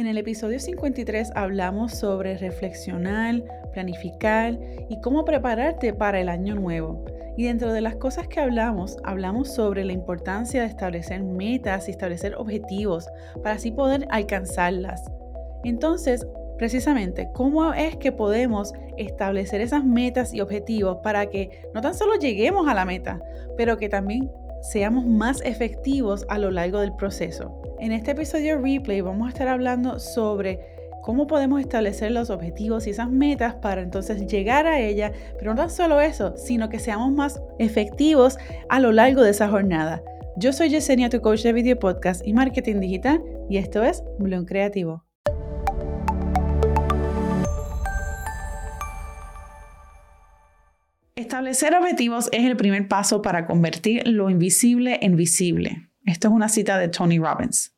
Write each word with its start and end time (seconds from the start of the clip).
En 0.00 0.06
el 0.06 0.16
episodio 0.16 0.58
53 0.58 1.32
hablamos 1.34 1.92
sobre 1.92 2.38
reflexionar, 2.38 3.42
planificar 3.74 4.58
y 4.88 4.98
cómo 5.02 5.26
prepararte 5.26 5.92
para 5.92 6.18
el 6.18 6.30
año 6.30 6.54
nuevo. 6.54 7.04
Y 7.36 7.44
dentro 7.44 7.74
de 7.74 7.82
las 7.82 7.96
cosas 7.96 8.26
que 8.26 8.40
hablamos, 8.40 8.96
hablamos 9.04 9.52
sobre 9.52 9.84
la 9.84 9.92
importancia 9.92 10.62
de 10.62 10.68
establecer 10.68 11.22
metas 11.22 11.86
y 11.86 11.90
establecer 11.90 12.34
objetivos 12.36 13.10
para 13.42 13.56
así 13.56 13.72
poder 13.72 14.06
alcanzarlas. 14.08 15.04
Entonces, 15.64 16.26
precisamente, 16.56 17.28
¿cómo 17.34 17.74
es 17.74 17.96
que 17.96 18.10
podemos 18.10 18.72
establecer 18.96 19.60
esas 19.60 19.84
metas 19.84 20.32
y 20.32 20.40
objetivos 20.40 21.00
para 21.02 21.26
que 21.26 21.68
no 21.74 21.82
tan 21.82 21.92
solo 21.92 22.14
lleguemos 22.14 22.68
a 22.68 22.74
la 22.74 22.86
meta, 22.86 23.20
pero 23.58 23.76
que 23.76 23.90
también 23.90 24.30
seamos 24.62 25.04
más 25.04 25.42
efectivos 25.42 26.24
a 26.30 26.38
lo 26.38 26.50
largo 26.50 26.80
del 26.80 26.96
proceso? 26.96 27.69
En 27.80 27.92
este 27.92 28.10
episodio 28.10 28.60
replay 28.60 29.00
vamos 29.00 29.26
a 29.26 29.30
estar 29.30 29.48
hablando 29.48 29.98
sobre 29.98 30.60
cómo 31.00 31.26
podemos 31.26 31.62
establecer 31.62 32.10
los 32.10 32.28
objetivos 32.28 32.86
y 32.86 32.90
esas 32.90 33.10
metas 33.10 33.54
para 33.54 33.80
entonces 33.80 34.26
llegar 34.26 34.66
a 34.66 34.78
ella, 34.78 35.12
pero 35.38 35.54
no 35.54 35.66
solo 35.70 35.98
eso, 36.02 36.36
sino 36.36 36.68
que 36.68 36.78
seamos 36.78 37.10
más 37.10 37.40
efectivos 37.58 38.36
a 38.68 38.80
lo 38.80 38.92
largo 38.92 39.22
de 39.22 39.30
esa 39.30 39.48
jornada. 39.48 40.02
Yo 40.36 40.52
soy 40.52 40.68
Yesenia, 40.68 41.08
tu 41.08 41.22
coach 41.22 41.42
de 41.42 41.54
video 41.54 41.78
podcast 41.78 42.20
y 42.26 42.34
marketing 42.34 42.80
digital, 42.80 43.22
y 43.48 43.56
esto 43.56 43.82
es 43.82 44.04
Bloom 44.18 44.44
Creativo. 44.44 45.06
Establecer 51.16 51.74
objetivos 51.74 52.28
es 52.32 52.44
el 52.44 52.58
primer 52.58 52.88
paso 52.88 53.22
para 53.22 53.46
convertir 53.46 54.06
lo 54.06 54.28
invisible 54.28 54.98
en 55.00 55.16
visible. 55.16 55.89
Esto 56.10 56.28
es 56.28 56.34
una 56.34 56.48
cita 56.48 56.78
de 56.78 56.88
Tony 56.88 57.18
Robbins. 57.18 57.74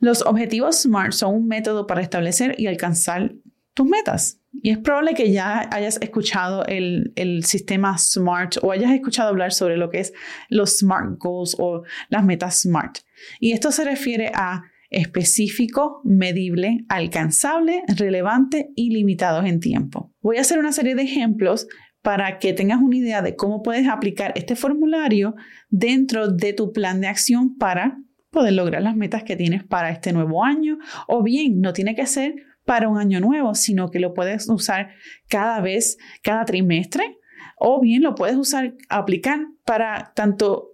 Los 0.00 0.22
objetivos 0.22 0.82
SMART 0.82 1.12
son 1.12 1.34
un 1.34 1.46
método 1.46 1.86
para 1.86 2.02
establecer 2.02 2.56
y 2.58 2.66
alcanzar 2.66 3.34
tus 3.72 3.86
metas. 3.86 4.40
Y 4.52 4.70
es 4.70 4.78
probable 4.78 5.14
que 5.14 5.30
ya 5.30 5.68
hayas 5.72 5.98
escuchado 6.02 6.66
el, 6.66 7.12
el, 7.14 7.44
sistema 7.44 7.96
SMART 7.96 8.56
o 8.62 8.72
hayas 8.72 8.90
escuchado 8.90 9.28
hablar 9.28 9.52
sobre 9.52 9.76
lo 9.76 9.90
que 9.90 10.00
es 10.00 10.12
los 10.48 10.78
SMART 10.78 11.18
Goals 11.18 11.56
o 11.58 11.84
las 12.08 12.24
metas 12.24 12.62
SMART. 12.62 12.98
Y 13.38 13.52
esto 13.52 13.70
se 13.70 13.84
refiere 13.84 14.32
a 14.34 14.64
específico, 14.90 16.02
medible, 16.04 16.84
alcanzable, 16.88 17.82
relevante 17.96 18.72
y 18.74 18.90
limitados 18.90 19.46
en 19.46 19.60
tiempo. 19.60 20.12
Voy 20.20 20.36
a 20.36 20.42
hacer 20.42 20.58
una 20.58 20.72
serie 20.72 20.94
de 20.94 21.02
ejemplos 21.02 21.66
para 22.02 22.38
que 22.38 22.52
tengas 22.52 22.80
una 22.80 22.96
idea 22.96 23.22
de 23.22 23.36
cómo 23.36 23.62
puedes 23.62 23.88
aplicar 23.88 24.32
este 24.34 24.56
formulario 24.56 25.34
dentro 25.70 26.28
de 26.28 26.52
tu 26.52 26.72
plan 26.72 27.00
de 27.00 27.06
acción 27.06 27.56
para 27.56 27.98
poder 28.30 28.54
lograr 28.54 28.82
las 28.82 28.96
metas 28.96 29.22
que 29.22 29.36
tienes 29.36 29.62
para 29.62 29.90
este 29.90 30.12
nuevo 30.12 30.44
año. 30.44 30.78
O 31.06 31.22
bien, 31.22 31.60
no 31.60 31.72
tiene 31.72 31.94
que 31.94 32.06
ser 32.06 32.34
para 32.64 32.88
un 32.88 32.98
año 32.98 33.20
nuevo, 33.20 33.54
sino 33.54 33.90
que 33.90 34.00
lo 34.00 34.14
puedes 34.14 34.48
usar 34.48 34.90
cada 35.28 35.60
vez, 35.60 35.98
cada 36.22 36.44
trimestre. 36.44 37.18
O 37.56 37.80
bien 37.80 38.02
lo 38.02 38.14
puedes 38.14 38.36
usar, 38.36 38.74
aplicar 38.88 39.40
para 39.64 40.12
tanto 40.14 40.70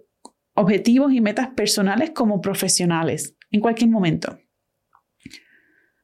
objetivos 0.55 1.13
y 1.13 1.21
metas 1.21 1.49
personales 1.49 2.11
como 2.11 2.41
profesionales 2.41 3.35
en 3.51 3.61
cualquier 3.61 3.89
momento. 3.89 4.37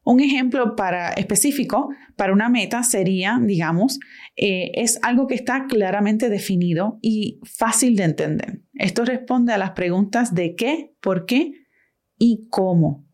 Un 0.06 0.20
ejemplo 0.20 0.76
para, 0.76 1.10
específico 1.10 1.90
para 2.16 2.32
una 2.32 2.48
meta 2.48 2.84
sería, 2.84 3.40
digamos, 3.42 4.00
eh, 4.36 4.72
es 4.76 5.00
algo 5.02 5.26
que 5.26 5.34
está 5.34 5.66
claramente 5.66 6.30
definido 6.30 7.00
y 7.02 7.40
fácil 7.44 7.96
de 7.96 8.04
entender. 8.04 8.62
Esto 8.76 9.04
responde 9.04 9.52
a 9.52 9.58
las 9.58 9.72
preguntas 9.72 10.36
de 10.36 10.56
qué, 10.56 10.94
por 11.02 11.26
qué 11.26 11.54
y 12.20 12.48
cómo. 12.52 13.08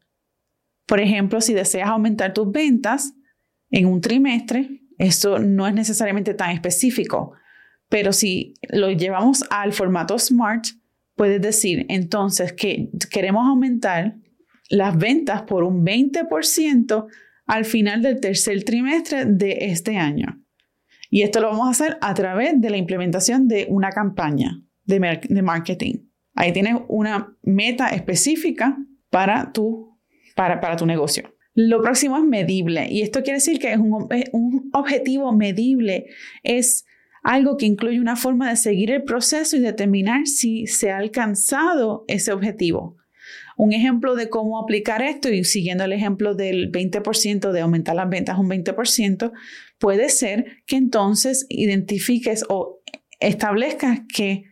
Por 0.85 0.99
ejemplo, 0.99 1.39
si 1.39 1.53
deseas 1.53 1.87
aumentar 1.87 2.33
tus 2.33 2.51
ventas 2.51 3.13
en 3.69 3.85
un 3.85 4.01
trimestre, 4.01 4.81
eso 4.97 5.39
no 5.39 5.65
es 5.67 5.73
necesariamente 5.73 6.33
tan 6.33 6.51
específico, 6.51 7.31
pero 7.87 8.11
si 8.11 8.55
lo 8.69 8.91
llevamos 8.91 9.45
al 9.49 9.71
formato 9.71 10.19
SMART, 10.19 10.65
puedes 11.15 11.41
decir 11.41 11.85
entonces 11.87 12.51
que 12.51 12.89
queremos 13.09 13.47
aumentar 13.47 14.17
las 14.71 14.97
ventas 14.97 15.43
por 15.43 15.63
un 15.63 15.85
20% 15.85 17.07
al 17.45 17.65
final 17.65 18.01
del 18.01 18.19
tercer 18.19 18.63
trimestre 18.63 19.25
de 19.25 19.57
este 19.61 19.97
año. 19.97 20.41
Y 21.09 21.23
esto 21.23 21.41
lo 21.41 21.49
vamos 21.49 21.67
a 21.67 21.71
hacer 21.71 21.97
a 22.01 22.13
través 22.13 22.59
de 22.59 22.69
la 22.69 22.77
implementación 22.77 23.47
de 23.47 23.67
una 23.69 23.89
campaña 23.89 24.61
de, 24.85 25.41
marketing. 25.41 25.95
Ahí 26.33 26.53
tienes 26.53 26.75
una 26.87 27.35
meta 27.43 27.89
específica 27.89 28.77
para 29.09 29.51
tu, 29.51 29.99
para, 30.35 30.61
para 30.61 30.77
tu 30.77 30.85
negocio. 30.85 31.35
Lo 31.53 31.81
próximo 31.81 32.17
es 32.17 32.23
medible 32.23 32.87
y 32.89 33.01
esto 33.01 33.23
quiere 33.23 33.39
decir 33.39 33.59
que 33.59 33.73
es 33.73 33.77
un 33.77 34.69
objetivo 34.71 35.33
medible. 35.33 36.05
Es 36.43 36.85
algo 37.23 37.57
que 37.57 37.65
incluye 37.65 37.99
una 37.99 38.15
forma 38.15 38.49
de 38.49 38.55
seguir 38.55 38.89
el 38.91 39.03
proceso 39.03 39.57
y 39.57 39.59
determinar 39.59 40.25
si 40.27 40.65
se 40.65 40.91
ha 40.91 40.97
alcanzado 40.97 42.05
ese 42.07 42.31
objetivo. 42.31 43.00
Un 43.57 43.73
ejemplo 43.73 44.15
de 44.15 44.29
cómo 44.29 44.61
aplicar 44.61 45.01
esto 45.01 45.29
y 45.29 45.43
siguiendo 45.43 45.83
el 45.83 45.93
ejemplo 45.93 46.35
del 46.35 46.71
20% 46.71 47.51
de 47.51 47.61
aumentar 47.61 47.95
las 47.95 48.09
ventas 48.09 48.37
un 48.37 48.49
20%, 48.49 49.31
puede 49.79 50.09
ser 50.09 50.63
que 50.65 50.77
entonces 50.77 51.45
identifiques 51.49 52.43
o 52.49 52.81
establezcas 53.19 54.01
que 54.13 54.45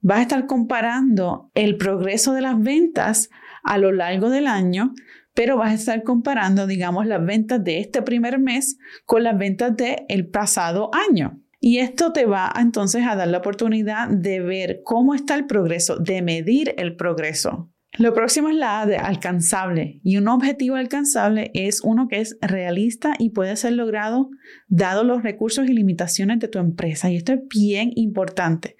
vas 0.00 0.18
a 0.18 0.22
estar 0.22 0.46
comparando 0.46 1.50
el 1.54 1.76
progreso 1.76 2.34
de 2.34 2.42
las 2.42 2.60
ventas 2.60 3.30
a 3.62 3.78
lo 3.78 3.92
largo 3.92 4.28
del 4.30 4.46
año, 4.46 4.92
pero 5.34 5.56
vas 5.56 5.70
a 5.70 5.74
estar 5.74 6.02
comparando, 6.02 6.66
digamos, 6.66 7.06
las 7.06 7.24
ventas 7.24 7.62
de 7.62 7.78
este 7.80 8.02
primer 8.02 8.38
mes 8.38 8.78
con 9.06 9.22
las 9.22 9.38
ventas 9.38 9.74
del 9.76 10.28
pasado 10.28 10.90
año. 11.08 11.40
Y 11.64 11.78
esto 11.78 12.12
te 12.12 12.26
va 12.26 12.52
entonces 12.58 13.06
a 13.06 13.14
dar 13.14 13.28
la 13.28 13.38
oportunidad 13.38 14.08
de 14.08 14.40
ver 14.40 14.80
cómo 14.84 15.14
está 15.14 15.36
el 15.36 15.46
progreso, 15.46 15.96
de 15.96 16.20
medir 16.20 16.74
el 16.76 16.96
progreso. 16.96 17.70
Lo 17.98 18.14
próximo 18.14 18.48
es 18.48 18.54
la 18.54 18.80
A 18.80 18.86
de 18.86 18.96
alcanzable 18.96 20.00
y 20.02 20.16
un 20.16 20.26
objetivo 20.28 20.76
alcanzable 20.76 21.50
es 21.52 21.82
uno 21.82 22.08
que 22.08 22.20
es 22.20 22.38
realista 22.40 23.12
y 23.18 23.30
puede 23.30 23.54
ser 23.56 23.74
logrado 23.74 24.30
dado 24.68 25.04
los 25.04 25.22
recursos 25.22 25.68
y 25.68 25.74
limitaciones 25.74 26.38
de 26.38 26.48
tu 26.48 26.58
empresa. 26.58 27.10
Y 27.10 27.16
esto 27.16 27.34
es 27.34 27.40
bien 27.48 27.92
importante. 27.94 28.76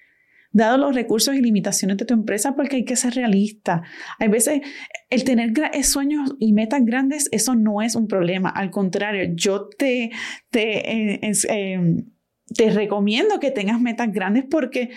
Dado 0.51 0.79
los 0.79 0.95
recursos 0.95 1.35
y 1.35 1.41
limitaciones 1.41 1.97
de 1.99 2.05
tu 2.05 2.15
empresa, 2.15 2.55
porque 2.55 2.77
hay 2.77 2.85
que 2.85 2.97
ser 2.97 3.15
realista. 3.15 3.83
Hay 4.19 4.29
veces 4.29 4.61
el 5.09 5.25
tener 5.25 5.53
sueños 5.83 6.35
y 6.39 6.53
metas 6.53 6.85
grandes, 6.85 7.29
eso 7.33 7.55
no 7.55 7.81
es 7.81 7.95
un 7.95 8.07
problema. 8.07 8.51
Al 8.51 8.71
contrario, 8.71 9.33
yo 9.35 9.69
te, 9.69 10.11
te, 10.51 10.91
eh, 10.91 11.33
em, 11.49 12.13
te 12.55 12.71
recomiendo 12.71 13.41
que 13.41 13.51
tengas 13.51 13.81
metas 13.81 14.13
grandes 14.13 14.45
porque 14.51 14.91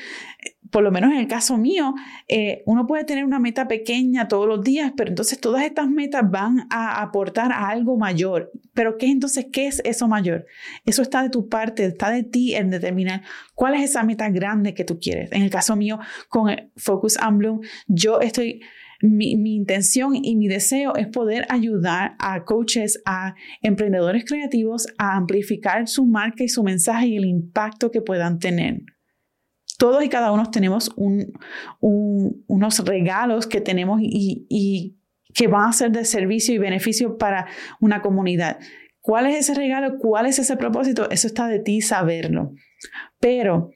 por 0.71 0.83
lo 0.83 0.91
menos 0.91 1.11
en 1.11 1.17
el 1.17 1.27
caso 1.27 1.57
mío, 1.57 1.93
eh, 2.27 2.63
uno 2.65 2.87
puede 2.87 3.03
tener 3.03 3.25
una 3.25 3.39
meta 3.39 3.67
pequeña 3.67 4.27
todos 4.27 4.47
los 4.47 4.63
días, 4.63 4.93
pero 4.95 5.09
entonces 5.09 5.39
todas 5.39 5.63
estas 5.63 5.89
metas 5.89 6.29
van 6.29 6.67
a 6.69 7.01
aportar 7.01 7.51
a 7.51 7.69
algo 7.69 7.97
mayor. 7.97 8.51
Pero 8.73 8.97
¿qué 8.97 9.07
entonces 9.07 9.47
qué 9.51 9.67
es 9.67 9.81
eso 9.85 10.07
mayor? 10.07 10.45
Eso 10.85 11.01
está 11.01 11.23
de 11.23 11.29
tu 11.29 11.47
parte, 11.47 11.85
está 11.85 12.09
de 12.09 12.23
ti 12.23 12.55
en 12.55 12.69
determinar 12.69 13.21
cuál 13.53 13.75
es 13.75 13.83
esa 13.83 14.03
meta 14.03 14.29
grande 14.29 14.73
que 14.73 14.83
tú 14.83 14.99
quieres. 14.99 15.31
En 15.31 15.43
el 15.43 15.49
caso 15.49 15.75
mío, 15.75 15.99
con 16.29 16.49
Focus 16.75 17.17
on 17.21 17.37
Bloom, 17.37 17.61
yo 17.87 18.21
estoy 18.21 18.61
mi, 19.01 19.35
mi, 19.35 19.55
intención 19.55 20.15
y 20.15 20.35
mi 20.35 20.47
deseo 20.47 20.95
es 20.95 21.07
poder 21.07 21.45
ayudar 21.49 22.15
a 22.17 22.43
coaches, 22.43 23.01
a 23.05 23.35
emprendedores 23.61 24.23
creativos 24.25 24.87
a 24.97 25.17
amplificar 25.17 25.87
su 25.87 26.05
marca 26.05 26.43
y 26.43 26.47
su 26.47 26.63
mensaje 26.63 27.07
y 27.07 27.17
el 27.17 27.25
impacto 27.25 27.91
que 27.91 28.01
puedan 28.01 28.39
tener 28.39 28.81
todos 29.77 30.03
y 30.03 30.09
cada 30.09 30.31
uno 30.31 30.49
tenemos 30.51 30.91
unos 31.79 32.85
regalos 32.85 33.47
que 33.47 33.61
tenemos 33.61 33.99
y, 34.01 34.97
que 35.33 35.47
van 35.47 35.69
a 35.69 35.73
ser 35.73 35.91
de 35.91 36.05
servicio 36.05 36.55
y 36.55 36.59
beneficio 36.59 37.17
para 37.17 37.47
una 37.81 38.01
comunidad. 38.01 38.57
¿Cuál 39.01 39.25
es 39.27 39.35
ese 39.35 39.53
regalo? 39.53 39.97
¿Cuál 39.99 40.27
es 40.27 40.39
ese 40.39 40.55
propósito? 40.55 41.09
Eso 41.11 41.27
está 41.27 41.47
de 41.47 41.59
ti 41.59 41.81
saberlo. 41.81 42.53
Pero 43.19 43.71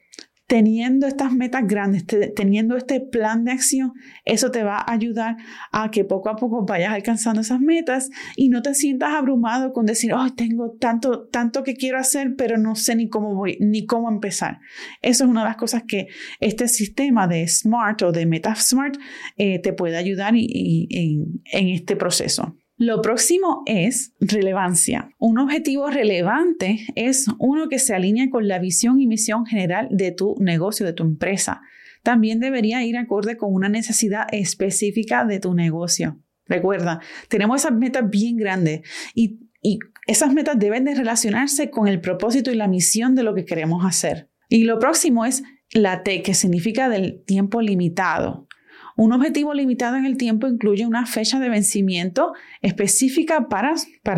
teniendo 0.50 1.06
estas 1.06 1.32
metas 1.32 1.62
grandes, 1.64 2.04
teniendo 2.34 2.76
este 2.76 3.00
plan 3.00 3.44
de 3.44 3.52
acción, 3.52 3.92
eso 4.24 4.50
te 4.50 4.64
va 4.64 4.78
a 4.78 4.92
ayudar 4.92 5.36
a 5.70 5.92
que 5.92 6.04
poco 6.04 6.28
a 6.28 6.34
poco 6.34 6.66
vayas 6.66 6.92
alcanzando 6.92 7.40
esas 7.40 7.60
metas 7.60 8.10
y 8.34 8.48
no 8.48 8.60
te 8.60 8.74
sientas 8.74 9.10
abrumado 9.12 9.72
con 9.72 9.86
decir, 9.86 10.12
oh, 10.12 10.34
tengo 10.34 10.72
tanto, 10.72 11.28
tanto 11.28 11.62
que 11.62 11.74
quiero 11.74 11.98
hacer, 11.98 12.34
pero 12.36 12.58
no 12.58 12.74
sé 12.74 12.96
ni 12.96 13.08
cómo 13.08 13.36
voy, 13.36 13.58
ni 13.60 13.86
cómo 13.86 14.10
empezar. 14.10 14.58
Eso 15.02 15.22
es 15.22 15.30
una 15.30 15.42
de 15.42 15.50
las 15.50 15.56
cosas 15.56 15.84
que 15.86 16.08
este 16.40 16.66
sistema 16.66 17.28
de 17.28 17.46
SMART 17.46 18.02
o 18.02 18.10
de 18.10 18.26
Meta 18.26 18.56
SMART 18.56 18.96
eh, 19.36 19.60
te 19.60 19.72
puede 19.72 19.98
ayudar 19.98 20.34
en 20.34 21.38
este 21.44 21.94
proceso. 21.94 22.59
Lo 22.80 23.02
próximo 23.02 23.62
es 23.66 24.14
relevancia. 24.20 25.14
Un 25.18 25.38
objetivo 25.38 25.90
relevante 25.90 26.86
es 26.94 27.26
uno 27.38 27.68
que 27.68 27.78
se 27.78 27.94
alinea 27.94 28.30
con 28.30 28.48
la 28.48 28.58
visión 28.58 28.98
y 28.98 29.06
misión 29.06 29.44
general 29.44 29.88
de 29.90 30.12
tu 30.12 30.34
negocio, 30.38 30.86
de 30.86 30.94
tu 30.94 31.02
empresa. 31.02 31.60
También 32.02 32.40
debería 32.40 32.82
ir 32.82 32.96
acorde 32.96 33.36
con 33.36 33.52
una 33.52 33.68
necesidad 33.68 34.26
específica 34.32 35.26
de 35.26 35.40
tu 35.40 35.52
negocio. 35.52 36.22
Recuerda, 36.46 37.02
tenemos 37.28 37.60
esas 37.60 37.76
metas 37.76 38.08
bien 38.08 38.38
grandes 38.38 38.80
y, 39.14 39.40
y 39.60 39.78
esas 40.06 40.32
metas 40.32 40.58
deben 40.58 40.86
de 40.86 40.94
relacionarse 40.94 41.68
con 41.68 41.86
el 41.86 42.00
propósito 42.00 42.50
y 42.50 42.54
la 42.54 42.66
misión 42.66 43.14
de 43.14 43.24
lo 43.24 43.34
que 43.34 43.44
queremos 43.44 43.84
hacer. 43.84 44.30
Y 44.48 44.64
lo 44.64 44.78
próximo 44.78 45.26
es 45.26 45.42
la 45.74 46.02
T, 46.02 46.22
que 46.22 46.32
significa 46.32 46.88
del 46.88 47.22
tiempo 47.26 47.60
limitado. 47.60 48.48
Un 48.96 49.12
objetivo 49.12 49.54
limitado 49.54 49.96
en 49.96 50.04
el 50.04 50.16
tiempo 50.16 50.46
incluye 50.46 50.86
una 50.86 51.06
fecha 51.06 51.38
de 51.38 51.48
vencimiento 51.48 52.32
específica 52.62 53.48
para, 53.48 53.74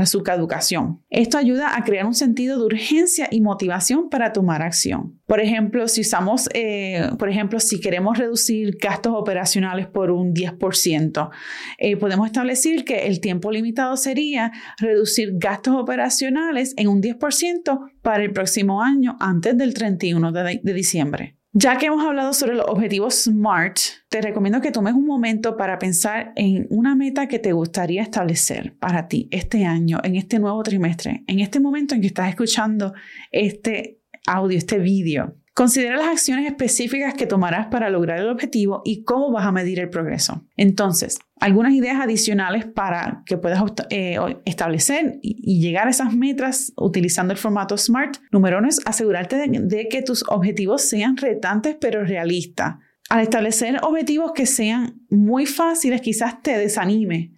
su 0.07 0.23
caducación. 0.23 1.03
Esto 1.11 1.39
ayuda 1.39 1.77
a 1.77 1.85
crear 1.85 2.07
un 2.07 2.15
sentido 2.15 2.59
de 2.59 2.65
urgencia 2.65 3.29
y 3.31 3.41
motivación 3.41 4.09
para 4.09 4.33
tomar 4.33 4.63
acción. 4.63 5.21
Por 5.27 5.41
ejemplo, 5.41 5.87
si 5.89 6.01
usamos, 6.01 6.49
eh, 6.55 7.11
por 7.19 7.29
ejemplo, 7.29 7.61
si 7.61 7.81
queremos 7.81 8.19
reducir 8.19 8.77
gastos 8.81 9.15
operacionales 9.15 9.87
por 9.87 10.11
un 10.11 10.35
10%, 10.35 11.31
eh, 11.79 11.97
podemos 11.97 12.27
establecer 12.27 12.85
que 12.85 13.07
el 13.07 13.21
tiempo 13.21 13.51
limitado 13.51 13.97
sería 13.97 14.53
reducir 14.79 15.33
gastos 15.35 15.75
operacionales 15.77 16.75
en 16.77 16.89
un 16.89 17.01
10% 17.01 17.91
para 18.03 18.23
el 18.23 18.33
próximo 18.33 18.83
año 18.83 19.17
antes 19.21 19.57
del 19.57 19.75
31 19.75 20.33
de 20.33 20.75
diciembre. 20.75 21.37
Ya 21.55 21.77
que 21.77 21.85
hemos 21.85 22.03
hablado 22.03 22.33
sobre 22.33 22.55
los 22.55 22.65
objetivos 22.67 23.25
SMART, 23.25 23.79
te 24.09 24.23
recomiendo 24.23 24.63
que 24.63 24.73
tomes 24.73 24.95
un 24.95 25.05
momento 25.05 25.55
para 25.59 25.79
pensar 25.79 26.33
en 26.35 26.67
una 26.71 26.95
meta 26.95 27.29
que 27.29 27.39
te 27.39 27.53
gustaría 27.53 28.01
establecer 28.01 28.75
para 28.79 29.07
ti 29.07 29.29
este 29.31 29.67
año, 29.67 30.01
en 30.03 30.17
este 30.17 30.39
nuevo 30.39 30.63
trimestre, 30.63 31.25
en 31.27 31.41
este 31.41 31.61
momento 31.61 31.95
en 31.95 32.01
que 32.01 32.07
estás 32.07 32.31
escuchando 32.31 32.95
este 33.31 34.01
audio, 34.27 34.57
este 34.57 34.79
vídeo. 34.79 35.37
Considera 35.55 35.97
las 35.97 36.07
acciones 36.07 36.47
específicas 36.47 37.13
que 37.13 37.27
tomarás 37.27 37.67
para 37.67 37.91
lograr 37.91 38.19
el 38.19 38.29
objetivo 38.31 38.81
y 38.87 39.05
cómo 39.05 39.31
vas 39.31 39.45
a 39.45 39.53
medir 39.53 39.81
el 39.81 39.91
progreso. 39.91 40.47
Entonces, 40.57 41.19
algunas 41.41 41.75
ideas 41.75 42.01
adicionales 42.01 42.65
para 42.65 43.23
que 43.27 43.37
puedas 43.37 43.63
eh, 43.91 44.17
establecer 44.47 45.19
y, 45.21 45.61
llegar 45.61 45.89
a 45.89 45.91
esas 45.91 46.15
metas 46.15 46.73
utilizando 46.77 47.33
el 47.33 47.39
formato 47.39 47.77
SMART. 47.77 48.17
Número 48.31 48.59
uno 48.59 48.69
es 48.69 48.81
asegurarte 48.87 49.37
de 49.37 49.89
que 49.89 50.03
tus 50.03 50.25
objetivos 50.29 50.83
sean 50.83 51.19
retantes 51.19 51.77
pero 51.79 52.03
realistas. 52.03 52.77
Al 53.11 53.21
establecer 53.21 53.79
objetivos 53.83 54.33
que 54.33 54.47
sean 54.47 55.03
muy 55.11 55.45
fáciles, 55.45 56.01
quizás 56.01 56.41
te 56.43 56.57
desanime 56.57 57.33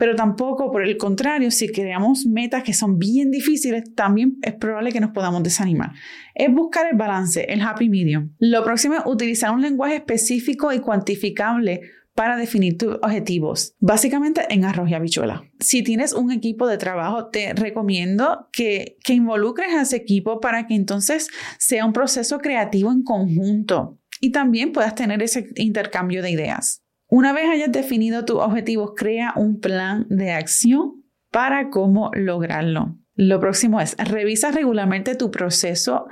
pero 0.00 0.16
tampoco, 0.16 0.72
por 0.72 0.82
el 0.82 0.96
contrario, 0.96 1.50
si 1.50 1.68
creamos 1.68 2.24
metas 2.24 2.62
que 2.62 2.72
son 2.72 2.98
bien 2.98 3.30
difíciles, 3.30 3.94
también 3.94 4.38
es 4.40 4.54
probable 4.54 4.92
que 4.92 5.00
nos 5.00 5.10
podamos 5.10 5.42
desanimar. 5.42 5.92
Es 6.34 6.50
buscar 6.50 6.86
el 6.90 6.96
balance, 6.96 7.44
el 7.52 7.60
happy 7.60 7.90
medium. 7.90 8.30
Lo 8.38 8.64
próximo 8.64 8.94
es 8.94 9.02
utilizar 9.04 9.50
un 9.50 9.60
lenguaje 9.60 9.96
específico 9.96 10.72
y 10.72 10.80
cuantificable 10.80 11.82
para 12.14 12.38
definir 12.38 12.78
tus 12.78 12.94
objetivos, 13.02 13.74
básicamente 13.78 14.40
en 14.48 14.64
arroz 14.64 14.88
y 14.88 14.94
habichuela. 14.94 15.44
Si 15.58 15.82
tienes 15.82 16.14
un 16.14 16.32
equipo 16.32 16.66
de 16.66 16.78
trabajo, 16.78 17.26
te 17.26 17.52
recomiendo 17.52 18.48
que, 18.52 18.96
que 19.04 19.12
involucres 19.12 19.74
a 19.74 19.82
ese 19.82 19.96
equipo 19.96 20.40
para 20.40 20.66
que 20.66 20.76
entonces 20.76 21.28
sea 21.58 21.84
un 21.84 21.92
proceso 21.92 22.38
creativo 22.38 22.90
en 22.90 23.02
conjunto 23.02 23.98
y 24.18 24.32
también 24.32 24.72
puedas 24.72 24.94
tener 24.94 25.22
ese 25.22 25.50
intercambio 25.56 26.22
de 26.22 26.30
ideas. 26.30 26.82
Una 27.10 27.32
vez 27.32 27.50
hayas 27.50 27.72
definido 27.72 28.24
tus 28.24 28.36
objetivos, 28.36 28.92
crea 28.96 29.32
un 29.34 29.58
plan 29.58 30.06
de 30.08 30.30
acción 30.30 31.04
para 31.30 31.68
cómo 31.68 32.10
lograrlo. 32.14 32.96
Lo 33.14 33.40
próximo 33.40 33.80
es, 33.80 33.96
revisa 33.98 34.52
regularmente 34.52 35.16
tu 35.16 35.30
proceso, 35.32 36.06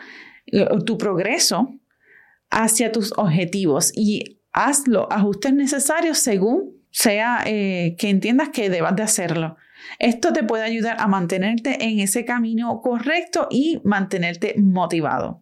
tu 0.84 0.98
progreso 0.98 1.74
hacia 2.50 2.90
tus 2.90 3.12
objetivos 3.16 3.92
y 3.94 4.40
haz 4.52 4.88
los 4.88 5.06
ajustes 5.10 5.52
necesarios 5.54 6.18
según 6.18 6.76
sea 6.90 7.42
eh, 7.46 7.94
que 7.96 8.10
entiendas 8.10 8.48
que 8.48 8.68
debas 8.68 8.96
de 8.96 9.04
hacerlo. 9.04 9.56
Esto 10.00 10.32
te 10.32 10.42
puede 10.42 10.64
ayudar 10.64 10.96
a 10.98 11.06
mantenerte 11.06 11.84
en 11.84 12.00
ese 12.00 12.24
camino 12.24 12.80
correcto 12.82 13.46
y 13.50 13.80
mantenerte 13.84 14.54
motivado. 14.58 15.36